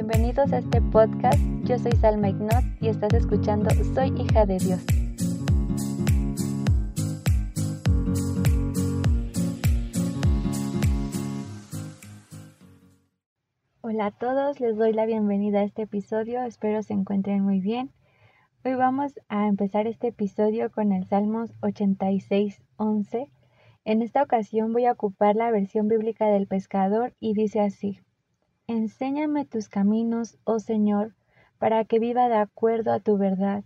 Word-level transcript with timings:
Bienvenidos 0.00 0.52
a 0.52 0.58
este 0.58 0.80
podcast. 0.80 1.40
Yo 1.64 1.76
soy 1.76 1.90
Salma 1.90 2.28
Ignot 2.28 2.62
y 2.80 2.86
estás 2.86 3.12
escuchando 3.14 3.68
Soy 3.96 4.14
hija 4.16 4.46
de 4.46 4.58
Dios. 4.58 4.80
Hola 13.80 14.06
a 14.06 14.10
todos, 14.12 14.60
les 14.60 14.76
doy 14.76 14.92
la 14.92 15.04
bienvenida 15.04 15.58
a 15.58 15.64
este 15.64 15.82
episodio. 15.82 16.44
Espero 16.44 16.80
se 16.84 16.92
encuentren 16.94 17.42
muy 17.42 17.58
bien. 17.58 17.90
Hoy 18.64 18.74
vamos 18.74 19.18
a 19.28 19.48
empezar 19.48 19.88
este 19.88 20.06
episodio 20.06 20.70
con 20.70 20.92
el 20.92 21.08
Salmos 21.08 21.50
86, 21.60 22.62
11. 22.76 23.32
En 23.84 24.02
esta 24.02 24.22
ocasión 24.22 24.72
voy 24.72 24.84
a 24.84 24.92
ocupar 24.92 25.34
la 25.34 25.50
versión 25.50 25.88
bíblica 25.88 26.26
del 26.26 26.46
pescador 26.46 27.16
y 27.18 27.34
dice 27.34 27.58
así. 27.58 27.98
Enséñame 28.70 29.46
tus 29.46 29.70
caminos, 29.70 30.36
oh 30.44 30.58
Señor, 30.58 31.14
para 31.58 31.86
que 31.86 31.98
viva 31.98 32.28
de 32.28 32.36
acuerdo 32.36 32.92
a 32.92 33.00
tu 33.00 33.16
verdad. 33.16 33.64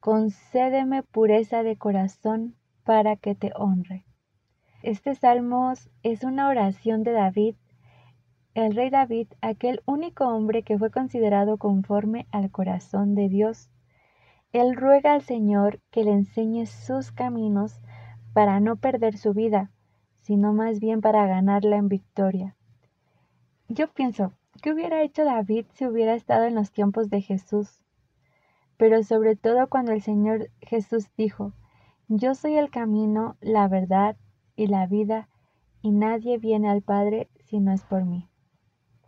Concédeme 0.00 1.04
pureza 1.04 1.62
de 1.62 1.76
corazón 1.76 2.56
para 2.82 3.14
que 3.14 3.36
te 3.36 3.52
honre. 3.54 4.04
Este 4.82 5.14
salmo 5.14 5.72
es 6.02 6.24
una 6.24 6.48
oración 6.48 7.04
de 7.04 7.12
David, 7.12 7.54
el 8.54 8.74
rey 8.74 8.90
David, 8.90 9.28
aquel 9.42 9.80
único 9.86 10.26
hombre 10.26 10.64
que 10.64 10.76
fue 10.76 10.90
considerado 10.90 11.56
conforme 11.56 12.26
al 12.32 12.50
corazón 12.50 13.14
de 13.14 13.28
Dios. 13.28 13.70
Él 14.52 14.74
ruega 14.74 15.12
al 15.12 15.22
Señor 15.22 15.78
que 15.92 16.02
le 16.02 16.10
enseñe 16.10 16.66
sus 16.66 17.12
caminos 17.12 17.80
para 18.32 18.58
no 18.58 18.74
perder 18.74 19.18
su 19.18 19.34
vida, 19.34 19.70
sino 20.22 20.52
más 20.52 20.80
bien 20.80 21.00
para 21.00 21.28
ganarla 21.28 21.76
en 21.76 21.88
victoria. 21.88 22.56
Yo 23.74 23.88
pienso, 23.90 24.34
¿qué 24.60 24.72
hubiera 24.72 25.02
hecho 25.02 25.24
David 25.24 25.66
si 25.74 25.86
hubiera 25.86 26.14
estado 26.14 26.44
en 26.44 26.54
los 26.54 26.70
tiempos 26.72 27.08
de 27.08 27.22
Jesús? 27.22 27.80
Pero 28.76 29.02
sobre 29.02 29.36
todo 29.36 29.68
cuando 29.68 29.92
el 29.92 30.02
Señor 30.02 30.50
Jesús 30.60 31.08
dijo, 31.16 31.52
Yo 32.08 32.34
soy 32.34 32.56
el 32.56 32.70
camino, 32.70 33.36
la 33.40 33.68
verdad 33.68 34.16
y 34.56 34.66
la 34.66 34.86
vida, 34.86 35.28
y 35.80 35.90
nadie 35.90 36.38
viene 36.38 36.68
al 36.68 36.82
Padre 36.82 37.28
si 37.44 37.60
no 37.60 37.72
es 37.72 37.82
por 37.82 38.04
mí. 38.04 38.28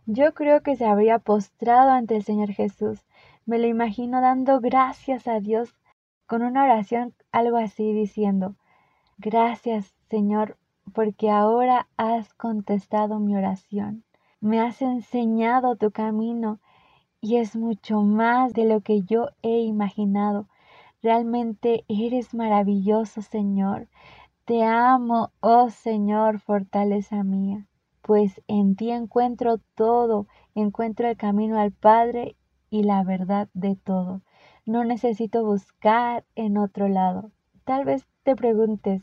Yo 0.05 0.33
creo 0.33 0.61
que 0.61 0.75
se 0.75 0.85
habría 0.85 1.19
postrado 1.19 1.91
ante 1.91 2.15
el 2.15 2.23
Señor 2.23 2.51
Jesús. 2.51 3.05
Me 3.45 3.59
lo 3.59 3.67
imagino 3.67 4.21
dando 4.21 4.59
gracias 4.59 5.27
a 5.27 5.39
Dios 5.39 5.75
con 6.25 6.41
una 6.41 6.63
oración 6.63 7.13
algo 7.31 7.57
así 7.57 7.93
diciendo, 7.93 8.55
Gracias 9.17 9.95
Señor, 10.09 10.57
porque 10.93 11.29
ahora 11.29 11.87
has 11.97 12.33
contestado 12.33 13.19
mi 13.19 13.35
oración 13.35 14.05
me 14.45 14.59
has 14.59 14.79
enseñado 14.83 15.75
tu 15.75 15.89
camino 15.89 16.59
y 17.19 17.37
es 17.37 17.55
mucho 17.55 18.03
más 18.03 18.53
de 18.53 18.65
lo 18.65 18.81
que 18.81 19.01
yo 19.01 19.29
he 19.41 19.61
imaginado. 19.61 20.47
Realmente 21.01 21.83
eres 21.87 22.35
maravilloso, 22.35 23.23
Señor. 23.23 23.87
Te 24.45 24.63
amo, 24.63 25.31
oh 25.39 25.71
Señor, 25.71 26.39
fortaleza 26.39 27.23
mía, 27.23 27.65
pues 28.03 28.39
en 28.47 28.75
ti 28.75 28.91
encuentro 28.91 29.57
todo, 29.73 30.27
encuentro 30.53 31.07
el 31.07 31.17
camino 31.17 31.57
al 31.59 31.71
Padre 31.71 32.35
y 32.69 32.83
la 32.83 33.03
verdad 33.03 33.49
de 33.55 33.75
todo. 33.75 34.21
No 34.67 34.83
necesito 34.83 35.43
buscar 35.43 36.23
en 36.35 36.59
otro 36.59 36.87
lado. 36.87 37.31
Tal 37.63 37.83
vez 37.83 38.05
te 38.21 38.35
preguntes, 38.35 39.01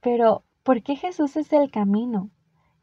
pero 0.00 0.44
¿por 0.62 0.84
qué 0.84 0.94
Jesús 0.94 1.36
es 1.36 1.52
el 1.52 1.72
camino? 1.72 2.30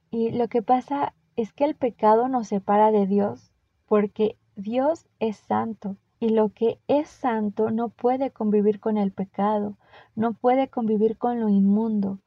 Y 0.10 0.32
lo 0.32 0.50
que 0.50 0.62
pasa 0.62 1.14
es 1.36 1.54
que 1.54 1.66
el 1.66 1.76
pecado 1.76 2.28
nos 2.28 2.48
separa 2.48 2.92
de 2.92 3.08
Dios, 3.08 3.52
porque 3.88 4.38
Dios 4.56 5.08
es 5.20 5.38
santo 5.38 5.98
y 6.20 6.30
lo 6.30 6.50
que 6.50 6.80
es 6.88 7.10
santo 7.10 7.72
no 7.72 7.90
puede 7.90 8.32
convivir 8.32 8.80
con 8.80 8.98
el 8.98 9.12
pecado, 9.12 9.78
no 10.16 10.34
puede 10.34 10.68
convivir 10.68 11.18
con 11.18 11.40
lo 11.40 11.50
inmundo. 11.50 12.20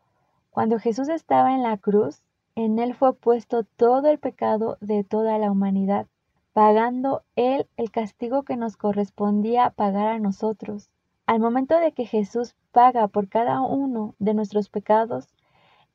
Cuando 0.50 0.78
Jesús 0.78 1.08
estaba 1.08 1.54
en 1.54 1.62
la 1.62 1.76
cruz, 1.78 2.22
en 2.56 2.78
él 2.78 2.94
fue 2.94 3.14
puesto 3.14 3.64
todo 3.64 4.08
el 4.08 4.18
pecado 4.18 4.78
de 4.80 5.04
toda 5.04 5.38
la 5.38 5.50
humanidad, 5.50 6.06
pagando 6.52 7.22
él 7.36 7.66
el 7.76 7.90
castigo 7.90 8.42
que 8.42 8.56
nos 8.56 8.76
correspondía 8.76 9.70
pagar 9.70 10.08
a 10.08 10.18
nosotros. 10.18 10.90
Al 11.26 11.40
momento 11.40 11.78
de 11.78 11.92
que 11.92 12.04
Jesús 12.04 12.54
paga 12.70 13.08
por 13.08 13.28
cada 13.28 13.60
uno 13.60 14.14
de 14.18 14.34
nuestros 14.34 14.68
pecados, 14.68 15.28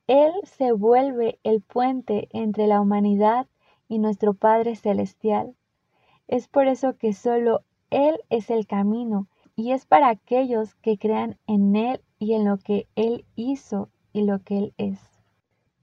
él 0.10 0.34
se 0.42 0.72
vuelve 0.72 1.38
el 1.44 1.62
puente 1.62 2.30
entre 2.32 2.66
la 2.66 2.82
humanidad 2.82 3.46
y 3.88 4.00
nuestro 4.00 4.34
Padre 4.34 4.76
Celestial. 4.76 5.56
Es 6.28 6.48
por 6.48 6.68
eso 6.68 6.98
que 6.98 7.14
solo 7.14 7.60
Él 7.92 8.20
es 8.32 8.50
el 8.50 8.66
camino 8.66 9.28
y 9.56 9.72
es 9.72 9.86
para 9.86 10.10
aquellos 10.10 10.74
que 10.74 10.98
crean 10.98 11.38
en 11.46 11.76
Él 11.76 12.02
y 12.18 12.34
en 12.34 12.44
lo 12.44 12.58
que 12.58 12.88
Él 12.96 13.24
hizo 13.36 13.90
y 14.12 14.24
lo 14.24 14.40
que 14.40 14.58
Él 14.58 14.74
es. 14.80 15.00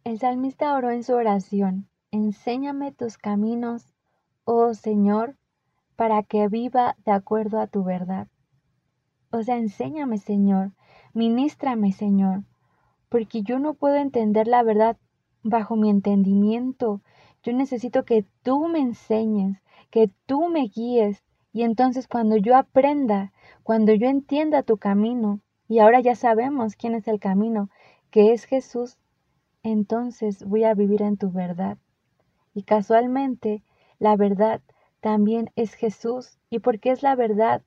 El 0.02 0.18
salmista 0.18 0.74
oró 0.74 0.90
en 0.90 1.04
su 1.04 1.14
oración, 1.14 1.88
Enséñame 2.10 2.90
tus 2.90 3.18
caminos, 3.18 3.94
oh 4.44 4.74
Señor, 4.74 5.36
para 5.94 6.24
que 6.24 6.48
viva 6.48 6.96
de 7.04 7.12
acuerdo 7.12 7.60
a 7.60 7.68
tu 7.68 7.84
verdad. 7.84 8.26
O 9.30 9.44
sea, 9.44 9.56
enséñame, 9.56 10.18
Señor, 10.18 10.72
ministrame, 11.14 11.92
Señor, 11.92 12.42
porque 13.08 13.42
yo 13.42 13.58
no 13.58 13.74
puedo 13.74 13.96
entender 13.96 14.48
la 14.48 14.62
verdad 14.62 14.96
bajo 15.42 15.76
mi 15.76 15.90
entendimiento. 15.90 17.00
Yo 17.42 17.52
necesito 17.52 18.04
que 18.04 18.24
tú 18.42 18.68
me 18.68 18.80
enseñes, 18.80 19.62
que 19.90 20.10
tú 20.26 20.48
me 20.48 20.68
guíes. 20.68 21.22
Y 21.52 21.62
entonces 21.62 22.08
cuando 22.08 22.36
yo 22.36 22.56
aprenda, 22.56 23.32
cuando 23.62 23.92
yo 23.92 24.08
entienda 24.08 24.62
tu 24.62 24.76
camino, 24.76 25.40
y 25.68 25.78
ahora 25.78 26.00
ya 26.00 26.14
sabemos 26.14 26.76
quién 26.76 26.94
es 26.94 27.08
el 27.08 27.18
camino, 27.18 27.70
que 28.10 28.32
es 28.32 28.44
Jesús, 28.44 28.98
entonces 29.62 30.44
voy 30.44 30.64
a 30.64 30.74
vivir 30.74 31.02
en 31.02 31.16
tu 31.16 31.30
verdad. 31.30 31.78
Y 32.54 32.62
casualmente, 32.62 33.62
la 33.98 34.16
verdad 34.16 34.60
también 35.00 35.50
es 35.56 35.74
Jesús. 35.74 36.38
¿Y 36.50 36.60
por 36.60 36.78
qué 36.78 36.90
es 36.90 37.02
la 37.02 37.14
verdad? 37.14 37.62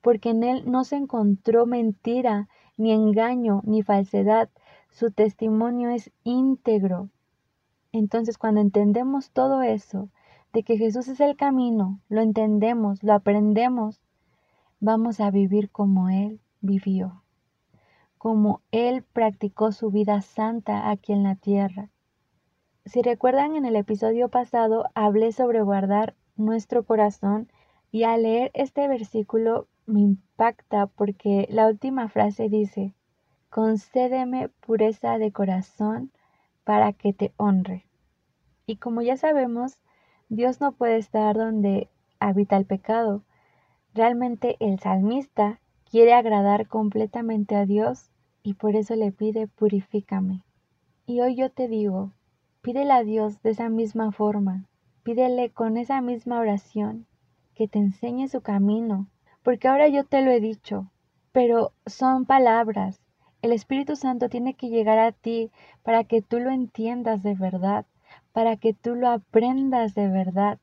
Porque 0.00 0.30
en 0.30 0.44
Él 0.44 0.62
no 0.70 0.84
se 0.84 0.96
encontró 0.96 1.66
mentira, 1.66 2.48
ni 2.76 2.92
engaño, 2.92 3.62
ni 3.64 3.82
falsedad, 3.82 4.48
su 4.90 5.10
testimonio 5.10 5.90
es 5.90 6.10
íntegro. 6.24 7.08
Entonces 7.92 8.38
cuando 8.38 8.60
entendemos 8.60 9.30
todo 9.30 9.62
eso, 9.62 10.08
de 10.52 10.62
que 10.62 10.76
Jesús 10.76 11.08
es 11.08 11.20
el 11.20 11.36
camino, 11.36 12.00
lo 12.08 12.20
entendemos, 12.22 13.02
lo 13.02 13.12
aprendemos, 13.12 14.00
vamos 14.80 15.20
a 15.20 15.30
vivir 15.30 15.70
como 15.70 16.08
Él 16.08 16.40
vivió, 16.60 17.22
como 18.18 18.62
Él 18.72 19.04
practicó 19.12 19.72
su 19.72 19.90
vida 19.90 20.22
santa 20.22 20.90
aquí 20.90 21.12
en 21.12 21.22
la 21.22 21.36
tierra. 21.36 21.90
Si 22.84 23.02
recuerdan 23.02 23.54
en 23.54 23.64
el 23.64 23.76
episodio 23.76 24.28
pasado 24.28 24.86
hablé 24.94 25.32
sobre 25.32 25.62
guardar 25.62 26.16
nuestro 26.36 26.84
corazón 26.84 27.50
y 27.92 28.04
al 28.04 28.22
leer 28.22 28.50
este 28.54 28.88
versículo 28.88 29.68
me 29.86 30.00
impacta 30.00 30.86
porque 30.86 31.46
la 31.50 31.66
última 31.68 32.08
frase 32.08 32.48
dice, 32.48 32.94
concédeme 33.50 34.48
pureza 34.60 35.18
de 35.18 35.32
corazón 35.32 36.12
para 36.64 36.92
que 36.92 37.12
te 37.12 37.32
honre. 37.36 37.84
Y 38.64 38.76
como 38.76 39.02
ya 39.02 39.16
sabemos, 39.16 39.80
Dios 40.28 40.60
no 40.60 40.72
puede 40.72 40.96
estar 40.96 41.36
donde 41.36 41.88
habita 42.20 42.56
el 42.56 42.64
pecado. 42.64 43.24
Realmente 43.92 44.56
el 44.60 44.78
salmista 44.78 45.60
quiere 45.90 46.14
agradar 46.14 46.68
completamente 46.68 47.56
a 47.56 47.66
Dios 47.66 48.10
y 48.44 48.54
por 48.54 48.76
eso 48.76 48.94
le 48.94 49.10
pide 49.10 49.48
purifícame. 49.48 50.44
Y 51.04 51.20
hoy 51.20 51.34
yo 51.34 51.50
te 51.50 51.66
digo, 51.66 52.12
pídele 52.62 52.92
a 52.92 53.02
Dios 53.02 53.42
de 53.42 53.50
esa 53.50 53.68
misma 53.68 54.12
forma, 54.12 54.66
pídele 55.02 55.50
con 55.50 55.76
esa 55.76 56.00
misma 56.00 56.38
oración, 56.38 57.06
que 57.54 57.66
te 57.66 57.80
enseñe 57.80 58.28
su 58.28 58.42
camino, 58.42 59.08
porque 59.42 59.66
ahora 59.66 59.88
yo 59.88 60.04
te 60.04 60.22
lo 60.22 60.30
he 60.30 60.40
dicho, 60.40 60.90
pero 61.32 61.72
son 61.86 62.26
palabras, 62.26 63.00
el 63.42 63.52
Espíritu 63.52 63.96
Santo 63.96 64.28
tiene 64.28 64.54
que 64.54 64.68
llegar 64.68 64.98
a 64.98 65.12
ti 65.12 65.50
para 65.82 66.04
que 66.04 66.22
tú 66.22 66.40
lo 66.40 66.50
entiendas 66.50 67.22
de 67.22 67.34
verdad, 67.34 67.86
para 68.32 68.56
que 68.56 68.74
tú 68.74 68.94
lo 68.94 69.08
aprendas 69.08 69.94
de 69.94 70.08
verdad, 70.08 70.58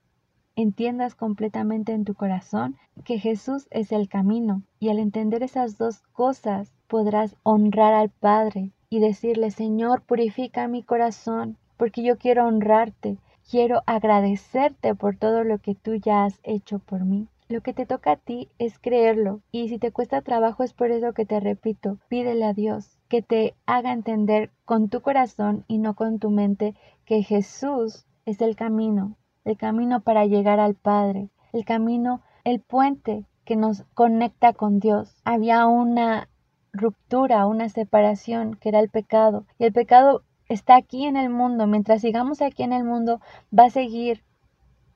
entiendas 0.55 1.15
completamente 1.15 1.93
en 1.93 2.05
tu 2.05 2.13
corazón 2.13 2.75
que 3.03 3.19
Jesús 3.19 3.67
es 3.71 3.91
el 3.91 4.09
camino. 4.09 4.63
Y 4.79 4.89
al 4.89 4.99
entender 4.99 5.43
esas 5.43 5.77
dos 5.77 5.99
cosas 6.13 6.73
podrás 6.87 7.35
honrar 7.43 7.93
al 7.93 8.09
Padre 8.09 8.71
y 8.89 8.99
decirle, 8.99 9.51
Señor, 9.51 10.01
purifica 10.01 10.67
mi 10.67 10.83
corazón, 10.83 11.57
porque 11.77 12.03
yo 12.03 12.17
quiero 12.17 12.47
honrarte, 12.47 13.17
quiero 13.49 13.81
agradecerte 13.85 14.95
por 14.95 15.15
todo 15.15 15.43
lo 15.43 15.59
que 15.59 15.75
tú 15.75 15.95
ya 15.95 16.25
has 16.25 16.39
hecho 16.43 16.79
por 16.79 17.05
mí. 17.05 17.27
Lo 17.49 17.61
que 17.61 17.73
te 17.73 17.85
toca 17.85 18.11
a 18.11 18.17
ti 18.17 18.49
es 18.59 18.77
creerlo 18.77 19.41
y 19.51 19.69
si 19.69 19.79
te 19.79 19.91
cuesta 19.91 20.21
trabajo 20.21 20.63
es 20.63 20.73
por 20.73 20.91
eso 20.91 21.13
que 21.13 21.25
te 21.25 21.39
repito, 21.39 21.97
pídele 22.09 22.43
a 22.45 22.53
Dios 22.53 22.97
que 23.07 23.21
te 23.21 23.55
haga 23.65 23.93
entender 23.93 24.51
con 24.65 24.89
tu 24.89 25.01
corazón 25.01 25.63
y 25.67 25.77
no 25.77 25.95
con 25.95 26.19
tu 26.19 26.29
mente 26.29 26.75
que 27.05 27.23
Jesús 27.23 28.05
es 28.25 28.41
el 28.41 28.57
camino, 28.57 29.15
el 29.45 29.57
camino 29.57 30.01
para 30.01 30.25
llegar 30.25 30.59
al 30.59 30.75
Padre, 30.75 31.29
el 31.53 31.63
camino, 31.63 32.21
el 32.43 32.59
puente 32.59 33.25
que 33.45 33.55
nos 33.55 33.83
conecta 33.93 34.51
con 34.51 34.79
Dios. 34.79 35.15
Había 35.23 35.65
una 35.67 36.27
ruptura, 36.73 37.47
una 37.47 37.69
separación 37.69 38.55
que 38.55 38.69
era 38.69 38.79
el 38.79 38.89
pecado. 38.89 39.45
Y 39.57 39.63
el 39.63 39.73
pecado 39.73 40.23
está 40.49 40.75
aquí 40.75 41.05
en 41.05 41.15
el 41.15 41.29
mundo. 41.29 41.65
Mientras 41.65 42.01
sigamos 42.01 42.41
aquí 42.41 42.63
en 42.63 42.73
el 42.73 42.83
mundo, 42.83 43.21
va 43.57 43.65
a 43.65 43.69
seguir. 43.69 44.26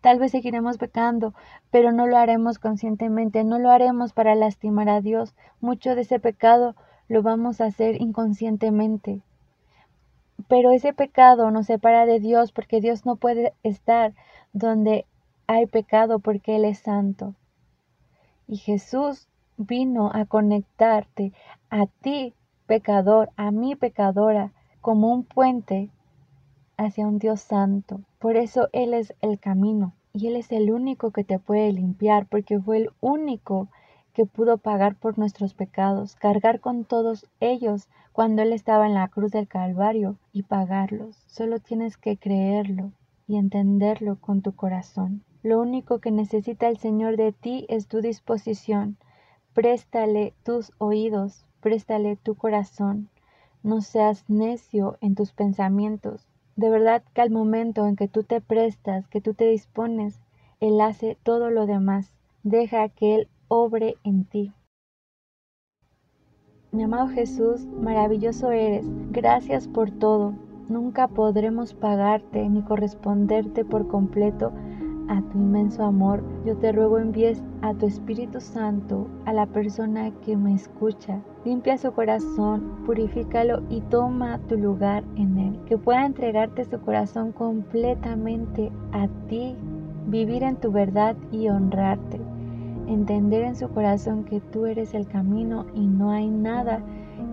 Tal 0.01 0.17
vez 0.17 0.31
seguiremos 0.31 0.77
pecando, 0.77 1.35
pero 1.69 1.91
no 1.91 2.07
lo 2.07 2.17
haremos 2.17 2.57
conscientemente, 2.57 3.43
no 3.43 3.59
lo 3.59 3.69
haremos 3.69 4.13
para 4.13 4.33
lastimar 4.33 4.89
a 4.89 4.99
Dios. 4.99 5.35
Mucho 5.59 5.93
de 5.93 6.01
ese 6.01 6.19
pecado 6.19 6.75
lo 7.07 7.21
vamos 7.21 7.61
a 7.61 7.65
hacer 7.65 8.01
inconscientemente. 8.01 9.21
Pero 10.47 10.71
ese 10.71 10.91
pecado 10.93 11.51
nos 11.51 11.67
separa 11.67 12.07
de 12.07 12.19
Dios 12.19 12.51
porque 12.51 12.81
Dios 12.81 13.05
no 13.05 13.15
puede 13.15 13.53
estar 13.61 14.13
donde 14.53 15.05
hay 15.45 15.67
pecado 15.67 16.19
porque 16.19 16.55
Él 16.55 16.65
es 16.65 16.79
santo. 16.79 17.35
Y 18.47 18.57
Jesús 18.57 19.27
vino 19.57 20.09
a 20.13 20.25
conectarte 20.25 21.31
a 21.69 21.85
ti, 21.85 22.33
pecador, 22.65 23.29
a 23.35 23.51
mi 23.51 23.75
pecadora, 23.75 24.51
como 24.81 25.13
un 25.13 25.23
puente 25.23 25.89
hacia 26.75 27.07
un 27.07 27.19
Dios 27.19 27.41
santo. 27.41 28.01
Por 28.21 28.37
eso 28.37 28.69
Él 28.71 28.93
es 28.93 29.15
el 29.21 29.39
camino 29.39 29.95
y 30.13 30.27
Él 30.27 30.35
es 30.35 30.51
el 30.51 30.71
único 30.71 31.09
que 31.09 31.23
te 31.23 31.39
puede 31.39 31.73
limpiar 31.73 32.27
porque 32.27 32.59
fue 32.59 32.77
el 32.77 32.91
único 32.99 33.67
que 34.13 34.27
pudo 34.27 34.59
pagar 34.59 34.93
por 34.93 35.17
nuestros 35.17 35.55
pecados, 35.55 36.15
cargar 36.17 36.59
con 36.59 36.85
todos 36.85 37.25
ellos 37.39 37.89
cuando 38.11 38.43
Él 38.43 38.53
estaba 38.53 38.85
en 38.85 38.93
la 38.93 39.07
cruz 39.07 39.31
del 39.31 39.47
Calvario 39.47 40.17
y 40.33 40.43
pagarlos. 40.43 41.15
Solo 41.25 41.57
tienes 41.57 41.97
que 41.97 42.15
creerlo 42.17 42.91
y 43.25 43.37
entenderlo 43.37 44.17
con 44.21 44.43
tu 44.43 44.53
corazón. 44.55 45.23
Lo 45.41 45.59
único 45.59 45.97
que 45.97 46.11
necesita 46.11 46.67
el 46.67 46.77
Señor 46.77 47.17
de 47.17 47.31
ti 47.31 47.65
es 47.69 47.87
tu 47.87 48.01
disposición. 48.01 48.97
Préstale 49.53 50.35
tus 50.43 50.73
oídos, 50.77 51.47
préstale 51.59 52.17
tu 52.17 52.35
corazón. 52.35 53.09
No 53.63 53.81
seas 53.81 54.25
necio 54.29 54.99
en 55.01 55.15
tus 55.15 55.33
pensamientos. 55.33 56.30
De 56.61 56.69
verdad 56.69 57.01
que 57.15 57.21
al 57.21 57.31
momento 57.31 57.87
en 57.87 57.95
que 57.95 58.07
tú 58.07 58.21
te 58.21 58.39
prestas, 58.39 59.07
que 59.07 59.19
tú 59.19 59.33
te 59.33 59.47
dispones, 59.47 60.19
Él 60.59 60.79
hace 60.79 61.17
todo 61.23 61.49
lo 61.49 61.65
demás. 61.65 62.13
Deja 62.43 62.87
que 62.87 63.15
Él 63.15 63.27
obre 63.47 63.95
en 64.03 64.25
ti. 64.25 64.53
Mi 66.71 66.83
amado 66.83 67.07
Jesús, 67.07 67.65
maravilloso 67.65 68.51
eres. 68.51 68.85
Gracias 69.09 69.67
por 69.67 69.89
todo. 69.89 70.35
Nunca 70.69 71.07
podremos 71.07 71.73
pagarte 71.73 72.47
ni 72.47 72.61
corresponderte 72.61 73.65
por 73.65 73.87
completo 73.87 74.53
a 75.11 75.21
tu 75.23 75.37
inmenso 75.37 75.83
amor, 75.83 76.23
yo 76.45 76.55
te 76.55 76.71
ruego 76.71 76.97
envíes 76.97 77.43
a 77.61 77.73
tu 77.73 77.85
Espíritu 77.85 78.39
Santo 78.39 79.07
a 79.25 79.33
la 79.33 79.45
persona 79.45 80.09
que 80.23 80.37
me 80.37 80.53
escucha. 80.53 81.21
Limpia 81.43 81.77
su 81.77 81.91
corazón, 81.91 82.83
purifícalo 82.85 83.61
y 83.69 83.81
toma 83.81 84.39
tu 84.47 84.55
lugar 84.55 85.03
en 85.17 85.37
él. 85.37 85.59
Que 85.65 85.77
pueda 85.77 86.05
entregarte 86.05 86.63
su 86.63 86.79
corazón 86.79 87.33
completamente 87.33 88.71
a 88.93 89.09
ti, 89.27 89.57
vivir 90.07 90.43
en 90.43 90.55
tu 90.55 90.71
verdad 90.71 91.17
y 91.29 91.49
honrarte. 91.49 92.21
Entender 92.87 93.43
en 93.43 93.57
su 93.57 93.67
corazón 93.69 94.23
que 94.23 94.39
tú 94.39 94.65
eres 94.65 94.93
el 94.93 95.07
camino 95.07 95.65
y 95.75 95.87
no 95.87 96.11
hay 96.11 96.29
nada 96.29 96.79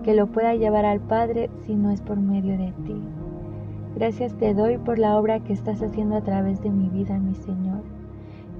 que 0.03 0.13
lo 0.13 0.27
pueda 0.27 0.53
llevar 0.53 0.83
al 0.83 0.99
Padre 0.99 1.49
si 1.65 1.75
no 1.75 1.91
es 1.91 2.01
por 2.01 2.17
medio 2.17 2.57
de 2.57 2.73
ti. 2.85 3.01
Gracias 3.95 4.33
te 4.35 4.53
doy 4.53 4.77
por 4.77 4.99
la 4.99 5.17
obra 5.17 5.39
que 5.39 5.53
estás 5.53 5.81
haciendo 5.81 6.15
a 6.15 6.21
través 6.21 6.61
de 6.61 6.69
mi 6.69 6.89
vida, 6.89 7.17
mi 7.17 7.35
Señor. 7.35 7.81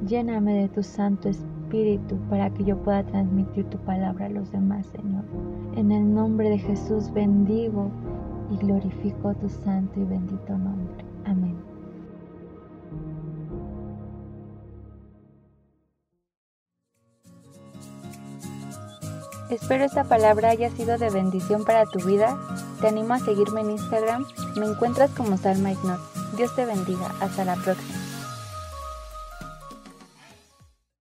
Lléname 0.05 0.53
de 0.53 0.69
tu 0.69 0.81
Santo 0.81 1.29
Espíritu 1.29 2.17
para 2.29 2.49
que 2.49 2.63
yo 2.63 2.77
pueda 2.77 3.03
transmitir 3.03 3.65
tu 3.65 3.77
palabra 3.79 4.25
a 4.25 4.29
los 4.29 4.51
demás, 4.51 4.87
Señor. 4.87 5.23
En 5.75 5.91
el 5.91 6.13
nombre 6.13 6.49
de 6.49 6.57
Jesús 6.57 7.11
bendigo 7.13 7.91
y 8.51 8.57
glorifico 8.57 9.33
tu 9.35 9.49
santo 9.49 9.99
y 9.99 10.03
bendito 10.03 10.57
nombre. 10.57 11.05
Amén. 11.25 11.55
Espero 19.49 19.83
esta 19.83 20.03
palabra 20.03 20.49
haya 20.49 20.69
sido 20.69 20.97
de 20.97 21.09
bendición 21.09 21.65
para 21.65 21.85
tu 21.85 21.99
vida. 22.05 22.39
Te 22.81 22.87
animo 22.87 23.15
a 23.15 23.19
seguirme 23.19 23.61
en 23.61 23.71
Instagram. 23.71 24.25
Me 24.55 24.65
encuentras 24.65 25.11
como 25.11 25.37
Salma 25.37 25.71
Ignot. 25.71 25.99
Dios 26.35 26.55
te 26.55 26.65
bendiga. 26.65 27.13
Hasta 27.19 27.45
la 27.45 27.55
próxima. 27.55 27.98